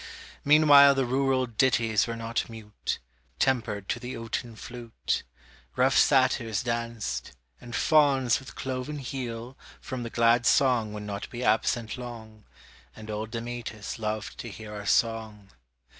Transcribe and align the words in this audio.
Meanwhile 0.43 0.95
the 0.95 1.05
rural 1.05 1.45
ditties 1.45 2.07
were 2.07 2.15
not 2.15 2.49
mute, 2.49 2.97
Tempered 3.37 3.87
to 3.89 3.99
the 3.99 4.17
oaten 4.17 4.55
flute; 4.55 5.21
Rough 5.75 5.95
satyrs 5.95 6.63
danced, 6.63 7.33
and 7.59 7.75
fauns 7.75 8.39
with 8.39 8.55
cloven 8.55 8.97
heel 8.97 9.55
From 9.79 10.01
the 10.01 10.09
glad 10.09 10.47
song 10.47 10.91
would 10.93 11.03
not 11.03 11.29
be 11.29 11.43
absent 11.43 11.99
long, 11.99 12.45
And 12.95 13.11
old 13.11 13.29
Damætas 13.29 13.99
loved 13.99 14.39
to 14.39 14.49
hear 14.49 14.73
our 14.73 14.87
song. 14.87 15.51